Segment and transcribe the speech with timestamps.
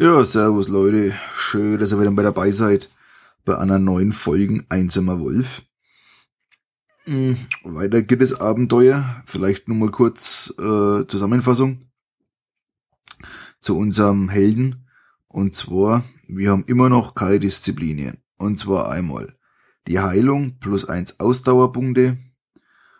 [0.00, 1.12] Ja, servus Leute.
[1.34, 2.88] Schön, dass ihr wieder bei dabei seid.
[3.44, 5.62] Bei einer neuen Folge Einsamer Wolf.
[7.02, 9.24] Hm, weiter geht es Abenteuer.
[9.26, 11.90] Vielleicht nur mal kurz äh, Zusammenfassung
[13.58, 14.86] zu unserem Helden.
[15.26, 18.18] Und zwar, wir haben immer noch keine Disziplinien.
[18.36, 19.36] Und zwar einmal
[19.88, 22.18] die Heilung plus eins Ausdauerpunkte.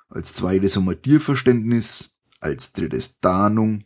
[0.09, 2.17] Als zweites Sommatierverständnis.
[2.41, 3.85] Als drittes Tarnung.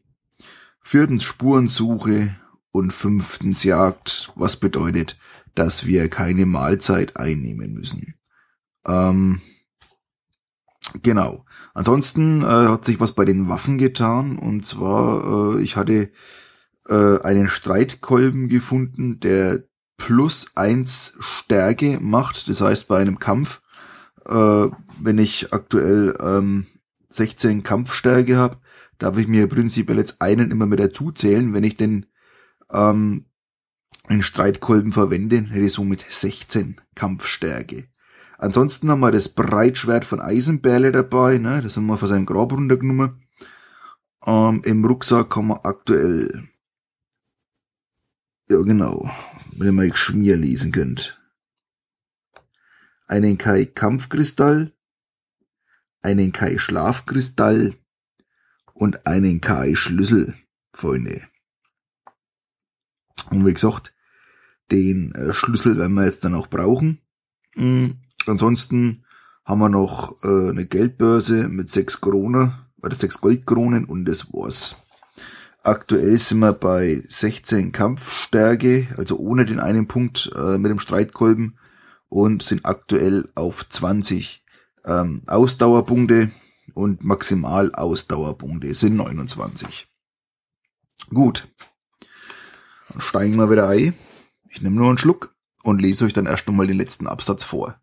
[0.81, 2.37] Viertens Spurensuche
[2.73, 5.19] und fünftens Jagd, was bedeutet,
[5.55, 8.15] dass wir keine Mahlzeit einnehmen müssen.
[8.87, 9.41] Ähm,
[11.03, 11.45] genau.
[11.75, 16.11] Ansonsten äh, hat sich was bei den Waffen getan und zwar äh, ich hatte
[16.89, 19.65] äh, einen Streitkolben gefunden, der
[19.97, 22.49] plus eins Stärke macht.
[22.49, 23.61] Das heißt bei einem Kampf,
[24.27, 24.67] äh,
[25.01, 26.67] wenn ich aktuell ähm,
[27.09, 28.59] 16 Kampfstärke habe,
[28.99, 32.07] darf ich mir prinzipiell jetzt einen immer mit dazu zählen, wenn ich den
[32.73, 33.27] ähm,
[34.09, 37.89] einen Streitkolben verwende, hätte somit 16 Kampfstärke.
[38.39, 41.63] Ansonsten haben wir das Breitschwert von Eisenbärle dabei, ne?
[41.63, 43.23] das haben wir von seinem Grab runtergenommen.
[44.27, 46.49] Ähm, Im Rucksack haben wir aktuell,
[48.49, 49.09] ja genau,
[49.57, 51.21] wenn ihr mal Schmier lesen könnt.
[53.07, 54.73] Einen Kai Kampfkristall,
[56.01, 57.77] einen Kai Schlafkristall
[58.75, 60.35] und einen Kai Schlüssel,
[60.73, 61.23] Freunde.
[63.33, 63.93] Und wie gesagt,
[64.71, 67.01] den äh, Schlüssel werden wir jetzt dann auch brauchen.
[67.57, 67.97] Mhm.
[68.27, 69.05] Ansonsten
[69.45, 74.77] haben wir noch äh, eine Geldbörse mit sechs Kronen, oder sechs Goldkronen und das war's.
[75.65, 81.59] Aktuell sind wir bei 16 Kampfstärke, also ohne den einen Punkt äh, mit dem Streitkolben
[82.09, 84.45] und sind aktuell auf 20
[84.85, 86.33] ähm, Ausdauerpunkte
[86.75, 89.87] und maximal Ausdauerpunkte sind 29.
[91.11, 91.49] Gut.
[92.99, 93.95] Steigen wir wieder ein.
[94.49, 97.81] Ich nehme nur einen Schluck und lese euch dann erst einmal den letzten Absatz vor.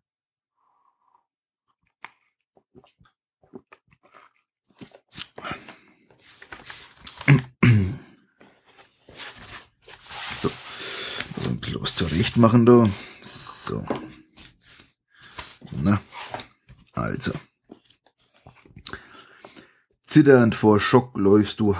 [10.36, 10.50] So,
[11.48, 12.88] ein bisschen was zurecht machen da.
[13.20, 13.84] So.
[15.72, 16.00] Na,
[16.92, 17.32] also.
[20.06, 21.76] Zitternd vor Schock läufst du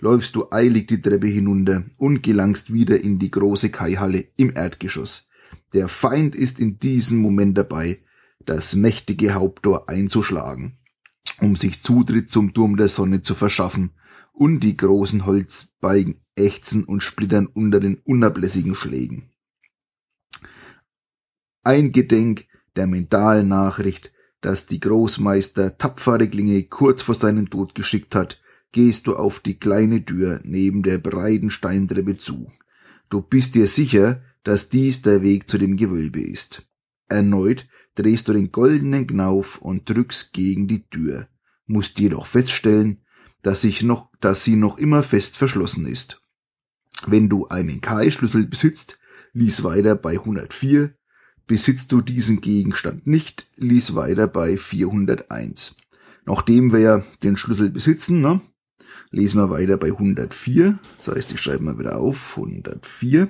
[0.00, 5.28] läufst du eilig die Treppe hinunter und gelangst wieder in die große Kaihalle im Erdgeschoss.
[5.74, 7.98] Der Feind ist in diesem Moment dabei,
[8.44, 10.78] das mächtige Haupttor einzuschlagen,
[11.40, 13.92] um sich Zutritt zum Turm der Sonne zu verschaffen,
[14.32, 19.30] und die großen Holzbeigen ächzen und splittern unter den unablässigen Schlägen.
[21.64, 28.14] Ein Gedenk der mentalen Nachricht, dass die Großmeister tapfere Klinge kurz vor seinem Tod geschickt
[28.14, 28.40] hat,
[28.72, 32.50] gehst du auf die kleine Tür neben der breiten Steintreppe zu.
[33.08, 36.62] Du bist dir sicher, dass dies der Weg zu dem Gewölbe ist.
[37.08, 41.28] Erneut drehst du den goldenen Knauf und drückst gegen die Tür,
[41.66, 43.02] musst jedoch feststellen,
[43.42, 46.20] dass, sich noch, dass sie noch immer fest verschlossen ist.
[47.06, 48.98] Wenn du einen Kai-Schlüssel besitzt,
[49.32, 50.94] lies weiter bei 104,
[51.46, 55.76] besitzt du diesen Gegenstand nicht, lies weiter bei 401.
[56.26, 58.40] Nachdem wir ja den Schlüssel besitzen, ne,
[59.10, 60.78] Lesen wir weiter bei 104.
[60.96, 63.28] Das heißt, ich schreibe mal wieder auf 104.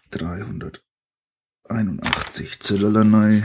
[0.09, 3.43] Dreihunderteinundachtzig Zöllerlei.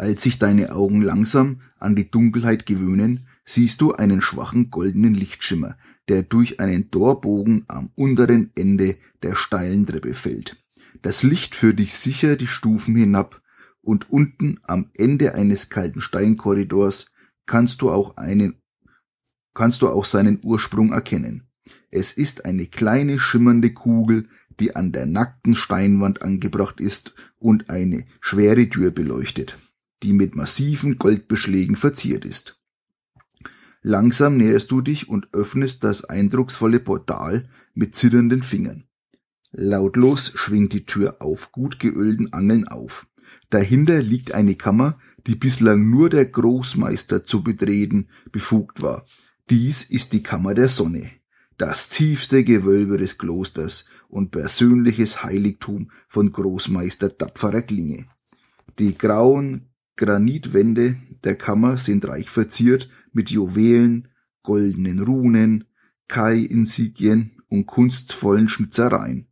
[0.00, 5.76] Als sich deine Augen langsam an die Dunkelheit gewöhnen, siehst du einen schwachen goldenen Lichtschimmer,
[6.08, 10.56] der durch einen Torbogen am unteren Ende der steilen Treppe fällt.
[11.02, 13.42] Das Licht führt dich sicher die Stufen hinab
[13.80, 17.10] und unten am Ende eines kalten Steinkorridors
[17.46, 18.62] kannst du auch einen,
[19.52, 21.48] kannst du auch seinen Ursprung erkennen.
[21.90, 24.28] Es ist eine kleine schimmernde Kugel,
[24.60, 29.56] die an der nackten Steinwand angebracht ist und eine schwere Tür beleuchtet
[30.02, 32.58] die mit massiven Goldbeschlägen verziert ist.
[33.82, 38.84] Langsam näherst du dich und öffnest das eindrucksvolle Portal mit zitternden Fingern.
[39.52, 43.06] Lautlos schwingt die Tür auf gut geölten Angeln auf.
[43.50, 49.06] Dahinter liegt eine Kammer, die bislang nur der Großmeister zu betreten befugt war.
[49.50, 51.10] Dies ist die Kammer der Sonne,
[51.56, 58.06] das tiefste Gewölbe des Klosters und persönliches Heiligtum von Großmeister tapferer Klinge.
[58.78, 59.67] Die grauen,
[59.98, 64.08] Granitwände der Kammer sind reich verziert mit Juwelen,
[64.42, 65.64] goldenen Runen,
[66.06, 69.26] Kai-Insigien und kunstvollen Schnitzereien.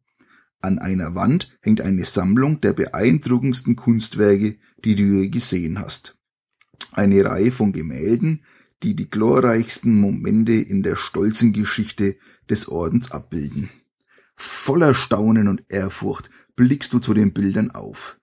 [0.60, 6.18] An einer Wand hängt eine Sammlung der beeindruckendsten Kunstwerke, die du je gesehen hast.
[6.92, 8.44] Eine Reihe von Gemälden,
[8.82, 12.16] die die glorreichsten Momente in der stolzen Geschichte
[12.50, 13.70] des Ordens abbilden.
[14.34, 18.18] Voller Staunen und Ehrfurcht blickst du zu den Bildern auf.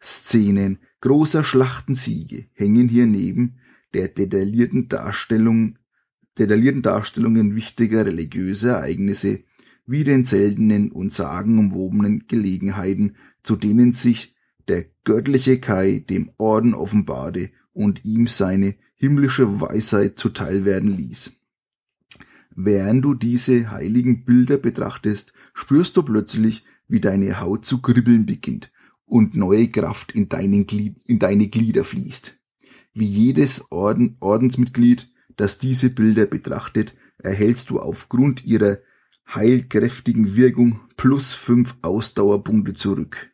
[0.00, 3.58] Szenen großer Schlachtensiege hängen hier neben
[3.94, 5.78] der detaillierten Darstellung,
[6.38, 9.40] detaillierten Darstellungen wichtiger religiöser Ereignisse
[9.86, 14.34] wie den seltenen und sagenumwobenen Gelegenheiten, zu denen sich
[14.68, 21.32] der göttliche Kai dem Orden offenbarte und ihm seine himmlische Weisheit zuteil werden ließ.
[22.54, 28.70] Während du diese heiligen Bilder betrachtest, spürst du plötzlich, wie deine Haut zu kribbeln beginnt
[29.08, 32.34] und neue Kraft in, Glied, in deine Glieder fließt.
[32.94, 38.78] Wie jedes Orden, Ordensmitglied, das diese Bilder betrachtet, erhältst du aufgrund ihrer
[39.34, 43.30] heilkräftigen Wirkung plus fünf Ausdauerpunkte zurück.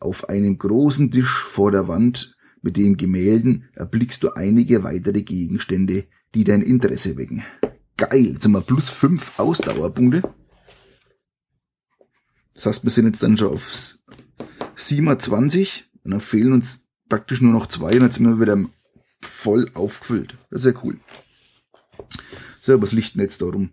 [0.00, 6.04] Auf einem großen Tisch vor der Wand mit den Gemälden erblickst du einige weitere Gegenstände,
[6.34, 7.42] die dein Interesse wecken.
[7.96, 10.22] Geil, jetzt haben wir plus fünf Ausdauerpunkte.
[12.54, 14.00] Das heißt, wir sind jetzt dann schon aufs
[14.80, 18.64] 27 und dann fehlen uns praktisch nur noch zwei und jetzt sind wir wieder
[19.20, 20.36] voll aufgefüllt.
[20.50, 20.98] Das ist ja cool.
[22.62, 23.70] So, was liegt denn jetzt da rum?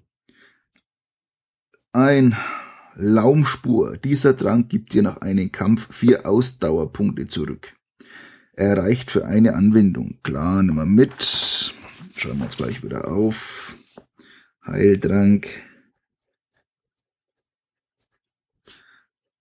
[1.94, 2.36] Ein
[2.96, 3.98] Laumspur.
[3.98, 7.74] Dieser Trank gibt dir nach einem Kampf vier Ausdauerpunkte zurück.
[8.54, 10.20] Er reicht für eine Anwendung.
[10.24, 11.14] Klar, nehmen wir mit.
[12.16, 13.78] Schauen wir jetzt gleich wieder auf.
[14.66, 15.48] Heiltrank.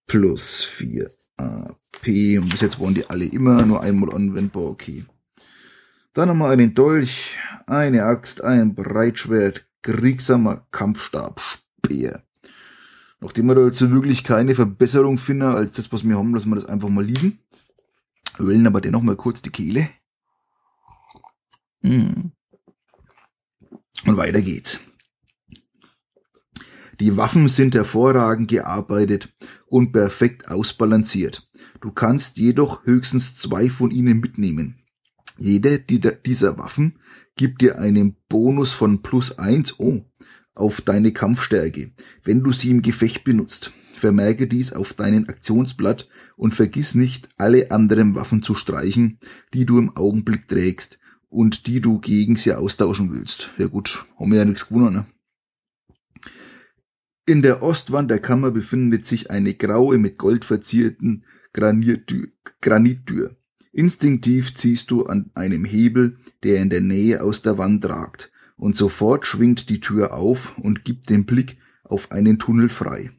[0.06, 2.38] Plus vier AP.
[2.38, 4.64] Und bis jetzt waren die alle immer nur einmal anwendbar.
[4.64, 5.04] Okay.
[6.14, 12.22] Dann nochmal einen Dolch, eine Axt, ein Breitschwert, kriegsamer Kampfstab, Speer.
[13.20, 16.56] Nachdem wir da jetzt wirklich keine Verbesserung finden als das, was wir haben, lassen wir
[16.56, 17.38] das einfach mal liegen.
[18.38, 19.88] Ölen aber dennoch mal kurz die Kehle.
[21.82, 22.32] Hm.
[24.04, 24.80] Und weiter geht's.
[26.98, 29.34] Die Waffen sind hervorragend gearbeitet
[29.66, 31.48] und perfekt ausbalanciert.
[31.80, 34.76] Du kannst jedoch höchstens zwei von ihnen mitnehmen.
[35.38, 36.98] Jede dieser Waffen
[37.36, 40.00] gibt dir einen Bonus von plus eins oh,
[40.54, 41.92] auf deine Kampfstärke,
[42.24, 43.72] wenn du sie im Gefecht benutzt.
[43.98, 49.18] Vermerke dies auf deinen Aktionsblatt und vergiss nicht, alle anderen Waffen zu streichen,
[49.52, 50.98] die du im Augenblick trägst
[51.28, 53.50] und die du gegen sie austauschen willst.
[53.58, 55.06] Ja gut, haben wir ja nichts gewonnen, ne?
[57.28, 63.36] In der Ostwand der Kammer befindet sich eine graue mit Gold verzierten Granittür.
[63.72, 68.76] Instinktiv ziehst du an einem Hebel, der in der Nähe aus der Wand ragt, und
[68.76, 73.10] sofort schwingt die Tür auf und gibt den Blick auf einen Tunnel frei.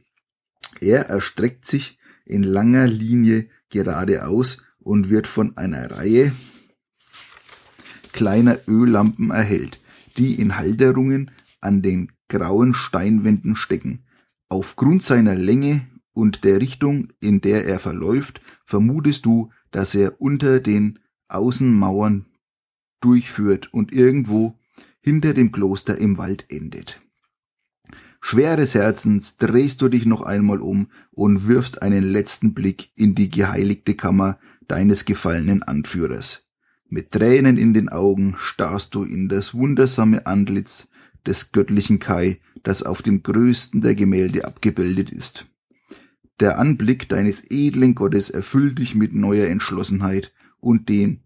[0.80, 6.32] Er erstreckt sich in langer Linie geradeaus und wird von einer Reihe
[8.14, 9.82] kleiner Öllampen erhellt,
[10.18, 14.04] die in Halterungen an den grauen Steinwänden stecken.
[14.50, 20.60] Aufgrund seiner Länge und der Richtung, in der er verläuft, vermutest du, dass er unter
[20.60, 22.26] den Außenmauern
[23.02, 24.58] durchführt und irgendwo
[25.02, 27.02] hinter dem Kloster im Wald endet.
[28.20, 33.30] Schweres Herzens drehst du dich noch einmal um und wirfst einen letzten Blick in die
[33.30, 36.48] geheiligte Kammer deines gefallenen Anführers.
[36.90, 40.88] Mit Tränen in den Augen starrst du in das wundersame Antlitz
[41.28, 45.46] des göttlichen Kai, das auf dem größten der Gemälde abgebildet ist.
[46.40, 51.24] Der Anblick deines edlen Gottes erfüllt dich mit neuer Entschlossenheit und den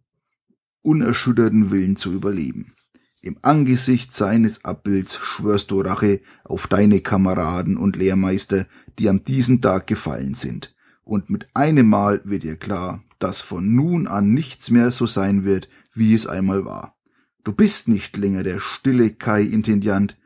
[0.82, 2.74] unerschütterten Willen zu überleben.
[3.22, 8.66] Im Angesicht seines Abbilds schwörst du Rache auf deine Kameraden und Lehrmeister,
[8.98, 10.74] die an diesem Tag gefallen sind.
[11.04, 15.44] Und mit einem Mal wird dir klar, dass von nun an nichts mehr so sein
[15.44, 16.96] wird, wie es einmal war.
[17.44, 20.18] Du bist nicht länger der stille Kai-Intendiant,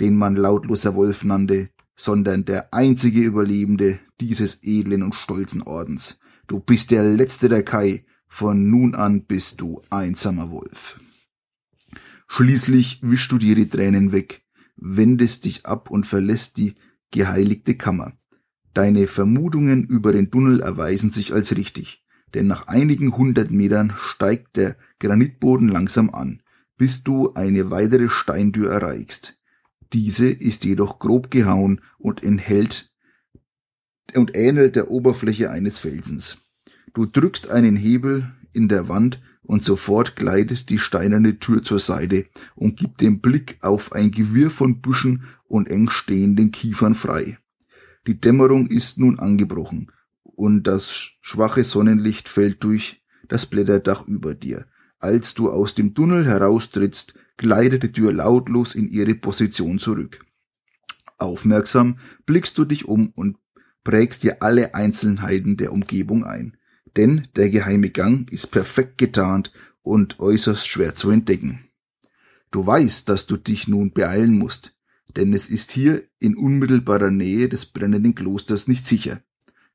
[0.00, 6.18] den man lautloser Wolf nannte, sondern der einzige Überlebende dieses edlen und stolzen Ordens.
[6.46, 11.00] Du bist der letzte der Kai, von nun an bist du einsamer Wolf.
[12.28, 14.42] Schließlich wischst du dir die Tränen weg,
[14.76, 16.74] wendest dich ab und verlässt die
[17.10, 18.12] geheiligte Kammer.
[18.74, 24.56] Deine Vermutungen über den Tunnel erweisen sich als richtig, denn nach einigen hundert Metern steigt
[24.56, 26.42] der Granitboden langsam an,
[26.78, 29.36] bis du eine weitere Steintür erreichst.
[29.92, 32.90] Diese ist jedoch grob gehauen und enthält
[34.14, 36.38] und ähnelt der Oberfläche eines Felsens.
[36.94, 42.26] Du drückst einen Hebel in der Wand und sofort gleitet die steinerne Tür zur Seite
[42.54, 47.38] und gibt den Blick auf ein Gewirr von Büschen und eng stehenden Kiefern frei.
[48.06, 49.90] Die Dämmerung ist nun angebrochen
[50.22, 54.66] und das schwache Sonnenlicht fällt durch das Blätterdach über dir.
[54.98, 60.24] Als du aus dem Tunnel heraustrittst, gleitet die Tür lautlos in ihre Position zurück.
[61.18, 63.36] Aufmerksam blickst du dich um und
[63.84, 66.58] prägst dir alle Einzelheiten der Umgebung ein
[66.98, 69.52] denn der geheime Gang ist perfekt getarnt
[69.82, 71.64] und äußerst schwer zu entdecken.
[72.50, 74.74] Du weißt, dass du dich nun beeilen musst,
[75.16, 79.22] denn es ist hier in unmittelbarer Nähe des brennenden Klosters nicht sicher.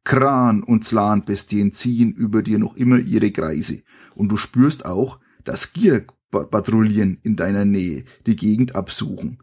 [0.03, 3.83] Kran und Slanbestien ziehen über dir noch immer ihre Kreise,
[4.15, 9.39] und du spürst auch, dass Gierpatrouillen in deiner Nähe die Gegend absuchen.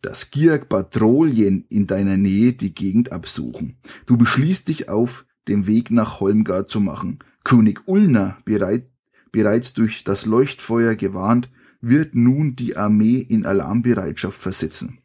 [0.00, 3.76] Dass Gierpatrouillen in deiner Nähe die Gegend absuchen.
[4.06, 7.20] Du beschließt dich auf den Weg nach Holmgard zu machen.
[7.44, 8.88] König Ulner, bereit,
[9.30, 11.48] bereits durch das Leuchtfeuer gewarnt,
[11.80, 15.00] wird nun die Armee in Alarmbereitschaft versetzen,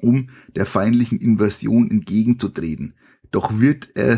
[0.00, 2.94] um der feindlichen Invasion entgegenzutreten.
[3.34, 4.16] Doch wird er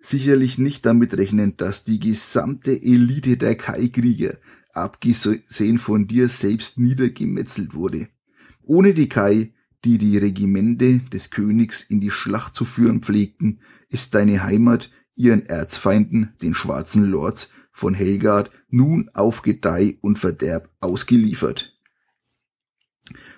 [0.00, 4.38] sicherlich nicht damit rechnen, dass die gesamte Elite der Kai-Krieger,
[4.72, 8.08] abgesehen von dir selbst, niedergemetzelt wurde.
[8.62, 9.52] Ohne die Kai
[9.84, 15.44] die die Regimente des Königs in die Schlacht zu führen pflegten, ist deine Heimat ihren
[15.44, 21.73] Erzfeinden, den schwarzen Lords von Helgard, nun auf Gedeih und Verderb ausgeliefert.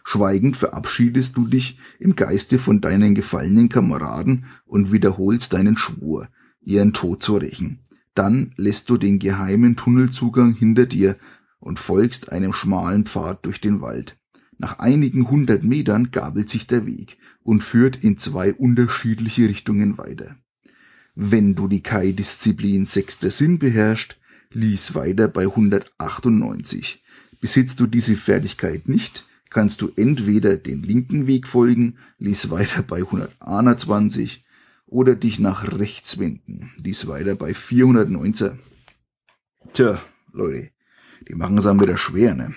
[0.04, 6.28] Schweigend verabschiedest du dich im Geiste von deinen gefallenen Kameraden und wiederholst deinen Schwur,
[6.62, 7.80] ihren Tod zu rächen.
[8.14, 11.16] Dann lässt du den geheimen Tunnelzugang hinter dir
[11.58, 14.16] und folgst einem schmalen Pfad durch den Wald.
[14.58, 20.37] Nach einigen hundert Metern gabelt sich der Weg und führt in zwei unterschiedliche Richtungen weiter.
[21.14, 24.16] Wenn du die Kai-Disziplin sechster Sinn beherrscht,
[24.50, 27.02] lies weiter bei 198.
[27.40, 29.25] Besitzt du diese Fertigkeit nicht,
[29.56, 34.44] kannst du entweder den linken Weg folgen, lies weiter bei 121
[34.84, 38.58] oder dich nach rechts wenden, lies weiter bei 419.
[39.72, 39.98] Tja,
[40.30, 40.72] Leute,
[41.26, 42.54] die machen es einem wieder schwer, ne?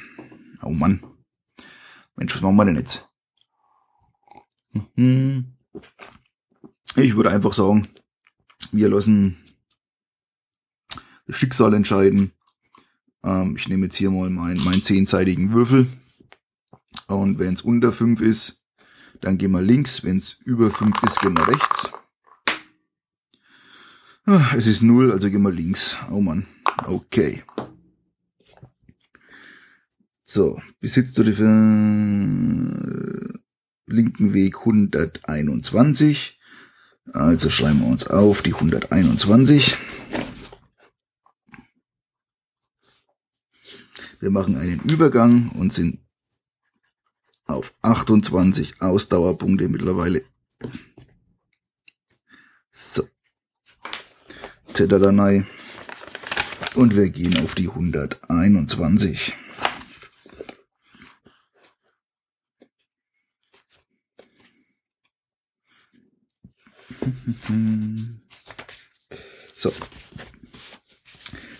[0.61, 1.01] Oh Mann.
[2.17, 3.07] Mensch, was machen wir denn jetzt?
[4.97, 5.53] Mhm.
[6.97, 7.87] Ich würde einfach sagen,
[8.73, 9.37] wir lassen
[11.27, 12.33] das Schicksal entscheiden.
[13.23, 15.87] Ähm, ich nehme jetzt hier mal meinen, meinen zehnseitigen Würfel.
[17.07, 18.61] Und wenn es unter fünf ist,
[19.21, 20.03] dann gehen wir links.
[20.03, 21.91] Wenn es über fünf ist, gehen wir rechts.
[24.25, 25.97] Ah, es ist null, also gehen wir links.
[26.11, 26.45] Oh Mann.
[26.85, 27.43] Okay.
[30.23, 31.39] So, besitzt du den
[33.87, 36.39] linken Weg 121.
[37.11, 39.75] Also schreiben wir uns auf die 121.
[44.19, 45.99] Wir machen einen Übergang und sind
[47.49, 50.23] auf 28 Ausdauerpunkte mittlerweile.
[52.71, 53.03] So.
[54.73, 55.45] Zettadanei.
[56.75, 59.33] Und wir gehen auf die 121.
[69.55, 69.73] So.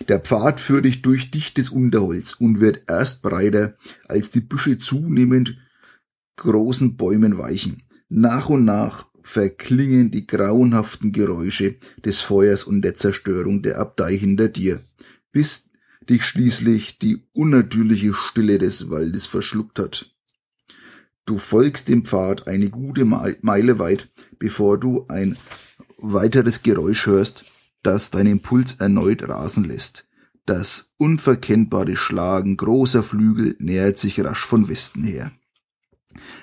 [0.08, 3.76] Der Pfad führt dich durch dichtes Unterholz und wird erst breiter,
[4.08, 5.58] als die Büsche zunehmend
[6.40, 7.84] großen Bäumen weichen.
[8.08, 14.48] Nach und nach verklingen die grauenhaften Geräusche des Feuers und der Zerstörung der Abtei hinter
[14.48, 14.80] dir,
[15.30, 15.70] bis
[16.08, 20.12] dich schließlich die unnatürliche Stille des Waldes verschluckt hat.
[21.26, 24.08] Du folgst dem Pfad eine gute Meile weit,
[24.40, 25.36] bevor du ein
[25.98, 27.44] weiteres Geräusch hörst,
[27.82, 30.06] das deinen Puls erneut rasen lässt.
[30.46, 35.30] Das unverkennbare Schlagen großer Flügel nähert sich rasch von Westen her.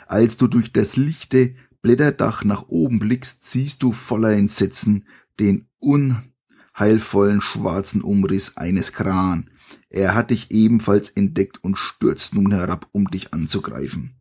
[0.08, 5.06] Als du durch das lichte Blätterdach nach oben blickst, siehst du voller Entsetzen
[5.40, 9.50] den unheilvollen schwarzen Umriss eines Kran.
[9.90, 14.20] Er hat dich ebenfalls entdeckt und stürzt nun herab, um dich anzugreifen.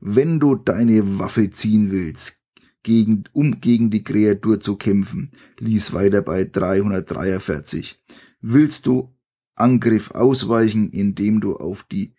[0.00, 2.42] Wenn du deine Waffe ziehen willst,
[2.82, 8.00] gegen, um gegen die Kreatur zu kämpfen, ließ weiter bei 343.
[8.40, 9.12] Willst du
[9.56, 12.15] Angriff ausweichen, indem du auf die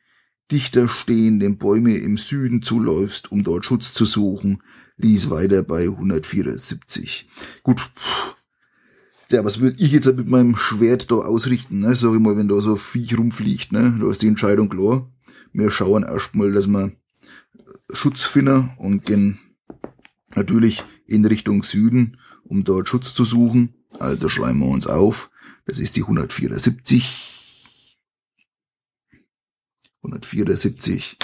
[0.52, 4.64] dichter stehenden Bäume im Süden zuläufst, um dort Schutz zu suchen,
[4.98, 7.28] ließ weiter bei 174.
[7.64, 7.90] Gut.
[9.30, 11.96] Ja, was will ich jetzt mit meinem Schwert da ausrichten, ne?
[11.96, 13.98] Sag ich mal, wenn da so Viech rumfliegt, ne?
[14.00, 15.12] Da ist die Entscheidung klar.
[15.52, 16.94] Wir schauen erstmal, dass wir
[17.92, 19.40] Schutz finden und gehen
[20.36, 23.74] natürlich in Richtung Süden, um dort Schutz zu suchen.
[24.00, 25.30] Also schreiben wir uns auf.
[25.66, 27.37] Das ist die 174.
[30.08, 31.18] 174.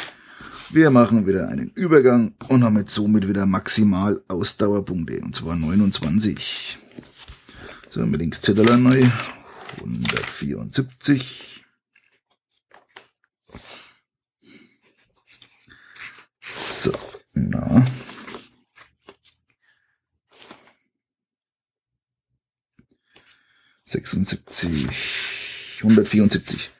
[0.69, 6.79] Wir machen wieder einen Übergang und haben jetzt somit wieder maximal Ausdauerpunkte, und zwar 29.
[7.89, 9.05] So, wir links Zettel neu.
[9.77, 11.63] 174.
[16.45, 16.91] So,
[17.33, 17.85] na.
[23.85, 24.87] Sechsundsiebzig,
[25.83, 26.73] 174.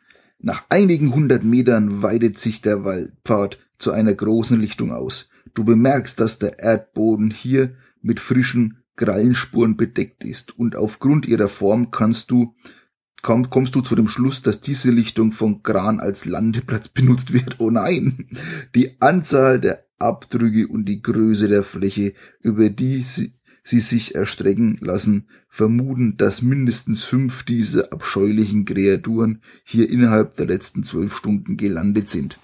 [0.45, 5.29] Nach einigen hundert Metern weitet sich der Waldpfad zu einer großen Lichtung aus.
[5.53, 11.91] Du bemerkst, dass der Erdboden hier mit frischen Krallenspuren bedeckt ist und aufgrund ihrer Form
[11.91, 12.53] kannst du
[13.21, 17.61] komm, kommst du zu dem Schluss, dass diese Lichtung von Gran als Landeplatz benutzt wird.
[17.61, 18.27] Oh nein!
[18.75, 23.31] Die Anzahl der Abdrücke und die Größe der Fläche, über die sie,
[23.63, 30.83] sie sich erstrecken lassen, vermuten, dass mindestens fünf dieser abscheulichen Kreaturen hier innerhalb der letzten
[30.83, 32.37] zwölf Stunden gelandet sind.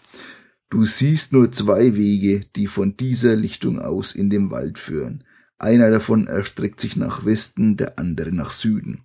[0.69, 5.23] Du siehst nur zwei Wege, die von dieser Lichtung aus in den Wald führen.
[5.57, 9.01] Einer davon erstreckt sich nach Westen, der andere nach Süden.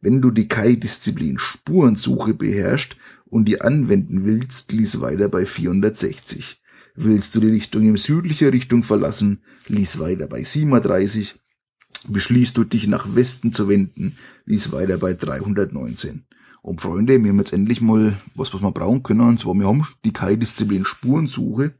[0.00, 6.62] Wenn du die Kai-Disziplin Spurensuche beherrschst und die anwenden willst, lies weiter bei 460.
[6.94, 11.34] Willst du die Lichtung in südlicher Richtung verlassen, lies weiter bei 37
[12.08, 16.24] beschließt du dich nach Westen zu wenden, lies weiter bei 319.
[16.62, 19.68] Und Freunde, wir haben jetzt endlich mal was, was wir brauchen können, und zwar wir
[19.68, 21.74] haben die Kai-Disziplin Spurensuche.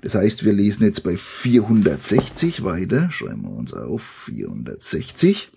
[0.00, 5.50] Das heißt, wir lesen jetzt bei 460 weiter, schreiben wir uns auf, 460.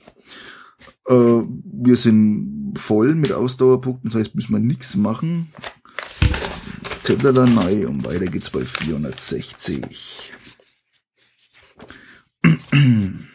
[1.07, 5.51] Äh, wir sind voll mit Ausdauerpunkten, das heißt, müssen wir nichts machen.
[7.01, 10.31] Zettelanei und weiter geht's bei 460.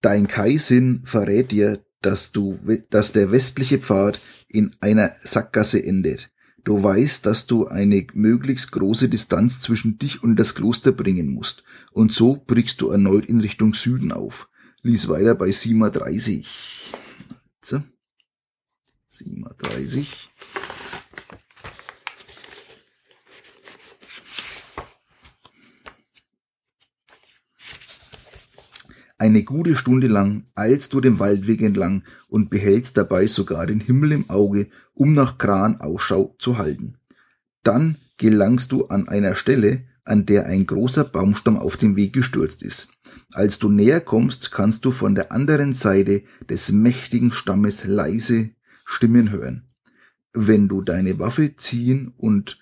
[0.00, 2.58] Dein Kai-Sinn verrät dir, dass du,
[2.90, 6.30] dass der westliche Pfad in einer Sackgasse endet.
[6.64, 11.64] Du weißt, dass du eine möglichst große Distanz zwischen dich und das Kloster bringen musst.
[11.92, 14.48] Und so brichst du erneut in Richtung Süden auf.
[14.82, 16.46] Lies weiter bei 37.
[19.06, 20.30] 37.
[29.20, 34.12] Eine gute Stunde lang eilst du den Waldweg entlang und behältst dabei sogar den Himmel
[34.12, 36.98] im Auge, um nach Kran Ausschau zu halten.
[37.64, 42.62] Dann gelangst du an einer Stelle, an der ein großer Baumstamm auf dem Weg gestürzt
[42.62, 42.88] ist.
[43.32, 48.50] Als du näher kommst, kannst du von der anderen Seite des mächtigen Stammes leise
[48.84, 49.64] Stimmen hören.
[50.32, 52.60] Wenn du deine Waffe ziehen und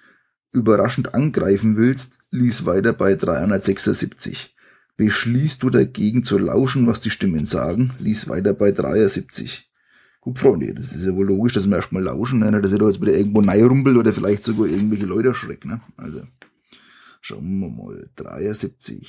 [0.53, 4.56] überraschend angreifen willst, lies weiter bei 376.
[4.97, 9.71] Beschließt du dagegen zu lauschen, was die Stimmen sagen, lies weiter bei 73.
[10.21, 12.61] Gut, Freunde, das ist ja wohl logisch, dass wir erstmal lauschen, ne?
[12.61, 15.81] dass ihr da jetzt wieder irgendwo rumpelt oder vielleicht sogar irgendwelche Leute erschreckt, ne?
[15.97, 16.23] Also,
[17.21, 19.07] schauen wir mal, 73.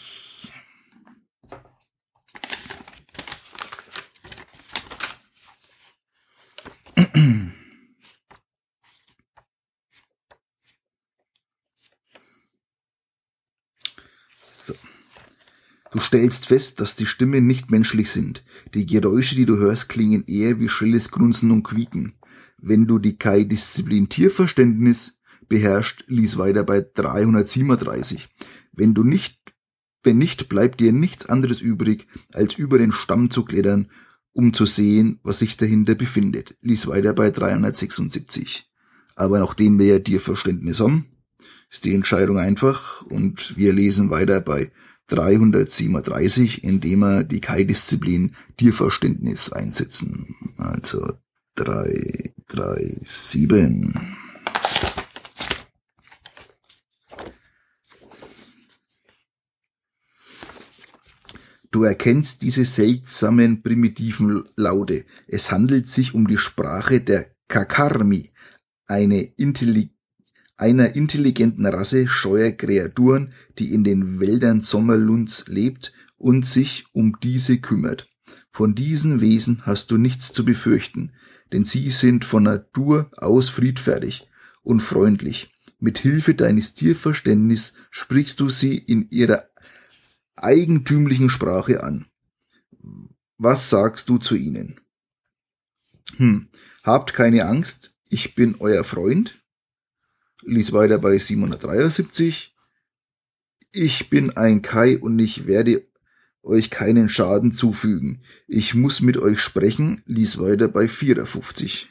[16.02, 18.44] stellst fest, dass die Stimmen nicht menschlich sind.
[18.74, 22.14] Die Geräusche, die du hörst, klingen eher wie schrilles Grunzen und Quieken.
[22.58, 28.28] Wenn du die Kai-Disziplin Tierverständnis beherrscht, lies weiter bei 337.
[28.74, 29.40] Wenn du nicht,
[30.04, 33.90] wenn nicht, bleibt dir nichts anderes übrig, als über den Stamm zu klettern,
[34.34, 36.58] um zu sehen, was sich dahinter befindet.
[36.62, 38.70] Lies weiter bei 376.
[39.16, 41.06] Aber nachdem wir ja Tierverständnis haben,
[41.70, 44.72] ist die Entscheidung einfach und wir lesen weiter bei
[45.08, 50.36] 337, indem wir die Kai-Disziplin Tierverständnis einsetzen.
[50.58, 51.14] Also
[51.56, 53.96] 337.
[61.72, 65.06] Du erkennst diese seltsamen primitiven Laute.
[65.28, 68.30] Es handelt sich um die Sprache der Kakarmi,
[68.88, 69.97] eine Intelligenz
[70.58, 77.60] einer intelligenten Rasse scheuer Kreaturen, die in den Wäldern Sommerlunds lebt und sich um diese
[77.60, 78.10] kümmert.
[78.52, 81.14] Von diesen Wesen hast du nichts zu befürchten,
[81.54, 84.28] denn sie sind von Natur aus friedfertig
[84.64, 85.52] und freundlich.
[85.80, 89.44] Mit Hilfe deines Tierverständnis sprichst du sie in ihrer
[90.36, 92.08] eigentümlichen Sprache an.
[93.38, 94.80] Was sagst du zu ihnen?
[96.16, 96.48] Hm,
[96.84, 99.40] habt keine Angst, ich bin euer Freund,
[100.48, 102.56] lies weiter bei 773.
[103.74, 105.86] Ich bin ein Kai und ich werde
[106.42, 108.24] euch keinen Schaden zufügen.
[108.48, 111.90] Ich muss mit euch sprechen, lies weiter bei 54.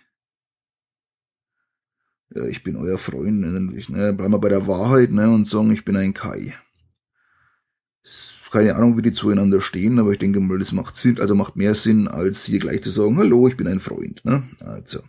[2.34, 3.40] Ja, ich bin euer Freund.
[3.40, 6.54] Ne, ne, bleiben wir bei der Wahrheit ne, und sagen, ich bin ein Kai.
[8.50, 11.56] Keine Ahnung, wie die zueinander stehen, aber ich denke mal, das macht Sinn, also macht
[11.56, 14.24] mehr Sinn, als hier gleich zu sagen, hallo, ich bin ein Freund.
[14.24, 14.48] Ne?
[14.60, 15.00] Also.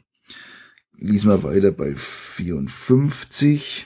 [0.99, 3.85] Lesen wir weiter bei 54.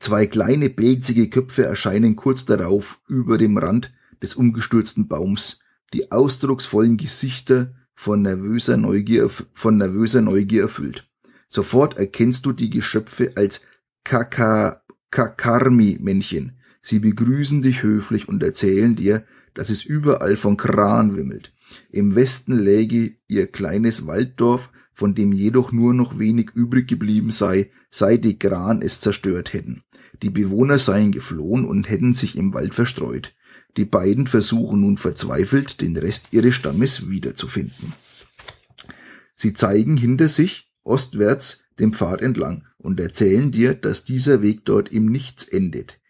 [0.00, 5.60] Zwei kleine pelzige Köpfe erscheinen kurz darauf über dem Rand des umgestürzten Baums,
[5.92, 11.06] die ausdrucksvollen Gesichter von nervöser Neugier, von nervöser Neugier erfüllt.
[11.48, 13.62] Sofort erkennst du die Geschöpfe als
[14.04, 16.58] Kakarmi-Männchen.
[16.82, 21.54] Sie begrüßen dich höflich und erzählen dir, dass es überall von Kran wimmelt.
[21.90, 27.70] Im Westen läge ihr kleines Walddorf, von dem jedoch nur noch wenig übrig geblieben sei,
[27.90, 29.82] seit die Kran es zerstört hätten.
[30.22, 33.34] Die Bewohner seien geflohen und hätten sich im Wald verstreut.
[33.76, 37.92] Die beiden versuchen nun verzweifelt, den Rest ihres Stammes wiederzufinden.
[39.34, 44.92] Sie zeigen hinter sich, ostwärts, dem Pfad entlang und erzählen dir, dass dieser Weg dort
[44.92, 46.00] im Nichts endet.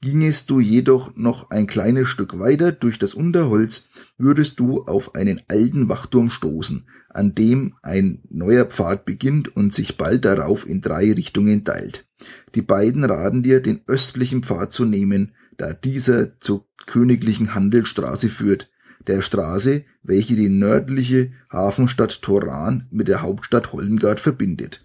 [0.00, 5.40] Gingest du jedoch noch ein kleines Stück weiter durch das Unterholz, würdest du auf einen
[5.48, 11.12] alten Wachturm stoßen, an dem ein neuer Pfad beginnt und sich bald darauf in drei
[11.12, 12.06] Richtungen teilt.
[12.54, 18.70] Die beiden raten dir, den östlichen Pfad zu nehmen, da dieser zur königlichen Handelsstraße führt,
[19.06, 24.84] der Straße, welche die nördliche Hafenstadt Toran mit der Hauptstadt Hollengard verbindet.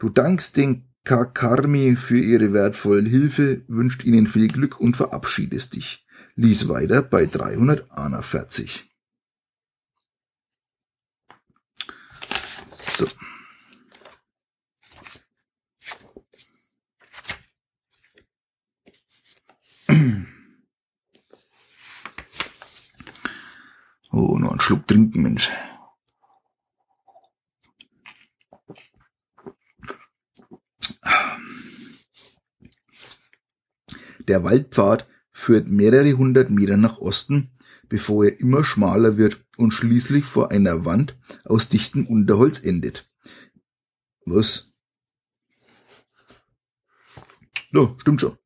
[0.00, 6.06] Du dankst den Kakarmi für ihre wertvollen Hilfe, wünscht ihnen viel Glück und verabschiedest dich.
[6.36, 8.90] Lies weiter bei 341.
[12.66, 13.06] So.
[24.12, 25.52] Oh, noch einen Schluck trinken, Mensch.
[34.30, 37.50] Der Waldpfad führt mehrere hundert Meter nach Osten,
[37.88, 43.10] bevor er immer schmaler wird und schließlich vor einer Wand aus dichtem Unterholz endet.
[44.24, 44.70] Was?
[47.72, 48.38] Ja, stimmt schon.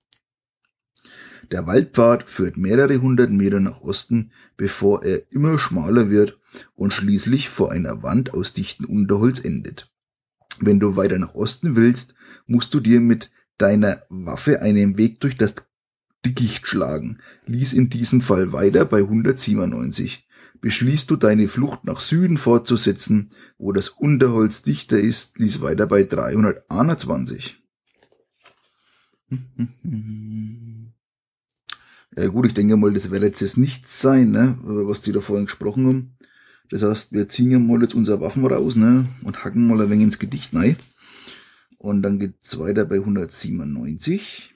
[1.51, 6.41] Der Waldpfad führt mehrere hundert Meter nach Osten, bevor er immer schmaler wird
[6.73, 9.93] und schließlich vor einer Wand aus dichtem Unterholz endet.
[10.61, 12.15] Wenn du weiter nach Osten willst,
[12.47, 15.55] musst du dir mit deiner Waffe einen Weg durch das
[16.25, 17.19] Dickicht schlagen.
[17.47, 20.27] Lies in diesem Fall weiter bei 197.
[20.61, 26.05] Beschließt du deine Flucht nach Süden fortzusetzen, wo das Unterholz dichter ist, lies weiter bei
[26.05, 27.57] 321.
[32.17, 35.21] Ja gut, ich denke mal, das wird jetzt das nichts sein, ne, was die da
[35.21, 36.17] vorhin gesprochen haben.
[36.71, 39.91] Das heißt, wir ziehen ja mal jetzt unsere Waffen raus, ne, und hacken mal ein
[39.91, 40.77] wenig ins Gedicht rein.
[41.77, 44.54] Und dann geht's weiter bei 197.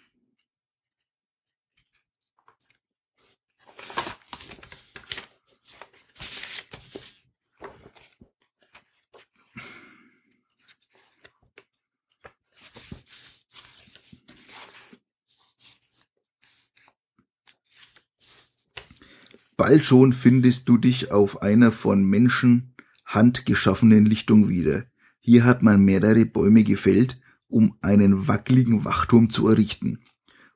[19.68, 22.72] Bald schon findest du dich auf einer von Menschen
[23.04, 24.86] handgeschaffenen Lichtung wieder.
[25.18, 29.98] Hier hat man mehrere Bäume gefällt, um einen wackeligen Wachturm zu errichten.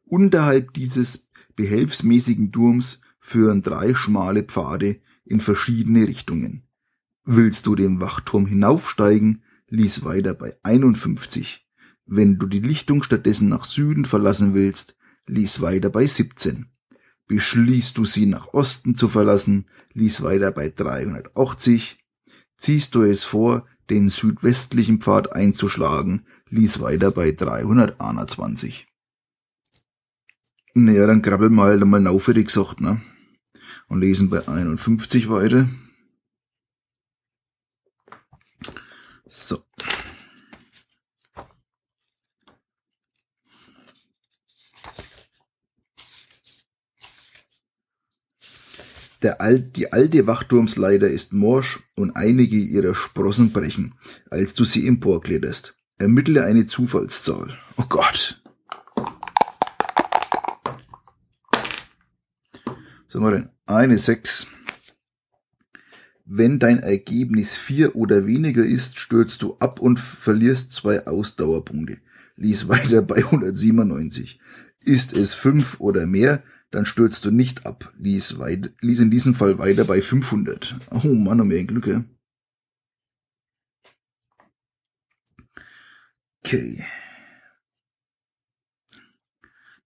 [0.07, 6.63] Unterhalb dieses behelfsmäßigen Turms führen drei schmale Pfade in verschiedene Richtungen.
[7.23, 11.69] Willst du den Wachturm hinaufsteigen, lies weiter bei 51.
[12.07, 14.97] Wenn du die Lichtung stattdessen nach Süden verlassen willst,
[15.27, 16.72] lies weiter bei 17.
[17.33, 19.65] Beschließt du sie nach Osten zu verlassen,
[19.95, 21.99] lies weiter bei 380.
[22.59, 28.87] Ziehst du es vor, den südwestlichen Pfad einzuschlagen, lies weiter bei 321.
[30.75, 33.01] Naja, dann krabbel mal da mal auf, hätte ich gesagt, ne?
[33.89, 35.71] Und lesen bei 51 weiter.
[39.25, 39.63] So.
[49.23, 53.95] Der Alt, die alte Wachturmsleiter ist morsch und einige ihrer Sprossen brechen,
[54.31, 55.77] als du sie emporkletterst.
[55.99, 57.57] Ermittle eine Zufallszahl.
[57.77, 58.43] Oh Gott.
[63.07, 63.49] Was haben wir denn?
[63.67, 64.49] Eine Sechs.
[66.25, 71.99] Wenn dein Ergebnis vier oder weniger ist, stürzt du ab und verlierst zwei Ausdauerpunkte.
[72.35, 74.41] Lies weiter bei 197.
[74.85, 77.93] Ist es fünf oder mehr, dann stürzt du nicht ab.
[77.99, 80.75] Lies, weit, lies in diesem Fall weiter bei 500.
[80.91, 82.05] Oh Mann, um mehr Glücke.
[86.45, 86.85] Okay.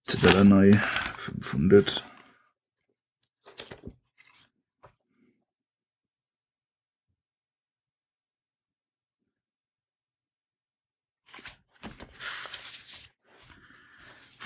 [0.07, 0.81] Tadanei
[1.17, 2.05] 500.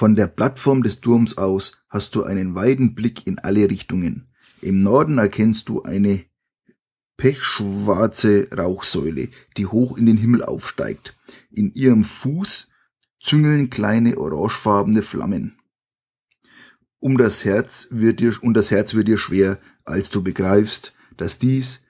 [0.01, 4.33] Von der Plattform des Turms aus hast du einen weiten Blick in alle Richtungen.
[4.63, 6.25] Im Norden erkennst du eine
[7.19, 11.19] pechschwarze Rauchsäule, die hoch in den Himmel aufsteigt.
[11.51, 12.69] In ihrem Fuß
[13.23, 15.59] züngeln kleine orangefarbene Flammen.
[16.99, 21.39] Um das Herz wird dir, und das Herz wird dir schwer, als du begreifst, dass
[21.39, 21.83] dies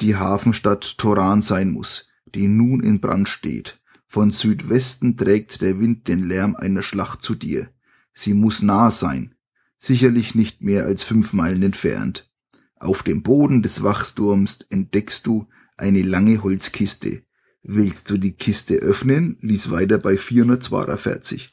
[0.00, 3.78] die Hafenstadt Toran sein muss, die nun in Brand steht.
[4.08, 7.68] Von Südwesten trägt der Wind den Lärm einer Schlacht zu dir.
[8.12, 9.34] Sie muss nah sein,
[9.78, 12.30] sicherlich nicht mehr als fünf Meilen entfernt.
[12.78, 17.22] Auf dem Boden des Wachsturms entdeckst du eine lange Holzkiste.
[17.62, 21.50] Willst du die Kiste öffnen, lies weiter bei 442.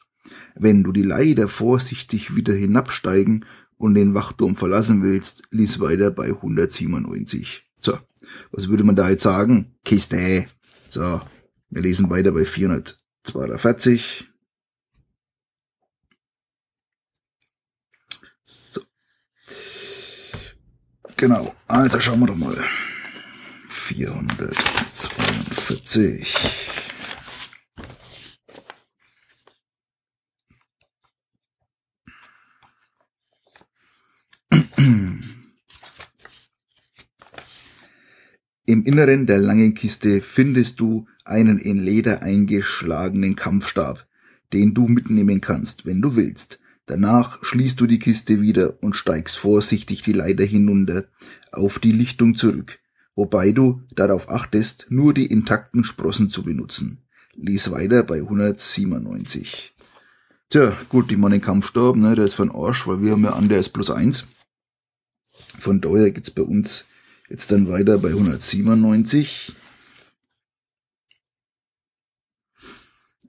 [0.54, 3.44] Wenn du die Leiter vorsichtig wieder hinabsteigen
[3.76, 7.64] und den Wachturm verlassen willst, lies weiter bei 197.
[7.78, 7.98] So,
[8.52, 9.74] was würde man da jetzt sagen?
[9.84, 10.46] Kiste.
[10.88, 11.20] So,
[11.74, 14.28] wir lesen weiter bei 442.
[18.44, 18.80] So.
[21.16, 22.56] Genau, Alter, schauen wir doch mal.
[23.68, 26.32] 442.
[38.66, 44.06] Im Inneren der langen Kiste findest du einen in Leder eingeschlagenen Kampfstab,
[44.54, 46.60] den du mitnehmen kannst, wenn du willst.
[46.86, 51.04] Danach schließt du die Kiste wieder und steigst vorsichtig die Leiter hinunter
[51.52, 52.78] auf die Lichtung zurück,
[53.14, 57.02] wobei du darauf achtest, nur die intakten Sprossen zu benutzen.
[57.34, 59.74] Lies weiter bei 197.
[60.48, 63.50] Tja, gut, ich meine Kampfstab, ne, der ist von Arsch, weil wir haben ja an,
[63.50, 64.24] der ist plus eins.
[65.32, 66.86] Von daher geht's bei uns
[67.28, 69.54] Jetzt dann weiter bei 197.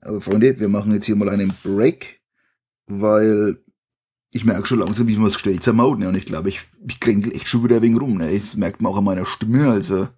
[0.02, 2.20] Aber Freunde, wir machen jetzt hier mal einen Break,
[2.86, 3.58] weil
[4.30, 5.98] ich merke schon langsam, wie mir das gestellt zermaut.
[5.98, 6.08] Ne?
[6.08, 8.18] Und ich glaube, ich, ich kränkel echt schon wieder wegen rum.
[8.18, 8.32] Ne?
[8.32, 9.70] Das merkt man auch an meiner Stimme.
[9.70, 10.08] Also,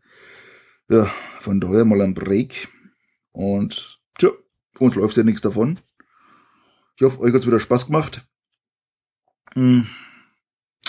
[0.90, 1.10] ja,
[1.40, 2.68] von daher mal ein Break.
[3.32, 4.30] Und, tja,
[4.78, 5.78] uns läuft ja nichts davon.
[6.96, 8.26] Ich hoffe, euch hat's wieder Spaß gemacht.
[9.54, 9.86] Hm.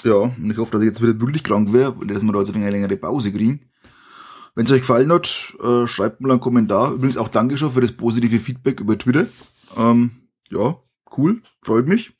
[0.03, 2.39] Ja, und ich hoffe, dass ich jetzt wieder wirklich krank wäre, weil dass wir da
[2.39, 3.69] jetzt eine längere Pause kriegen.
[4.55, 6.91] Wenn es euch gefallen hat, äh, schreibt mal einen Kommentar.
[6.91, 9.27] Übrigens auch Dankeschön für das positive Feedback über Twitter.
[9.77, 10.11] Ähm,
[10.49, 10.77] ja,
[11.17, 12.11] cool, freut mich.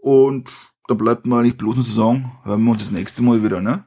[0.00, 0.50] Und
[0.88, 3.60] dann bleibt mal nicht bloß nur zu sagen, hören wir uns das nächste Mal wieder,
[3.60, 3.86] ne?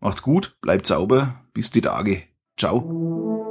[0.00, 2.22] Macht's gut, bleibt sauber, bis die Tage.
[2.56, 3.41] Ciao.